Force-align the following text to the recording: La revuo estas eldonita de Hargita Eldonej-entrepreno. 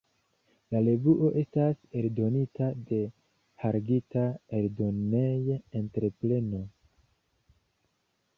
La 0.75 0.79
revuo 0.85 1.27
estas 1.41 1.75
eldonita 1.99 2.69
de 2.93 3.01
Hargita 3.69 4.25
Eldonej-entrepreno. 4.61 6.65